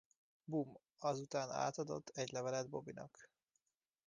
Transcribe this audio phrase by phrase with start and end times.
[0.45, 3.29] Bum ezután átadott egy levelet Bobby-nak.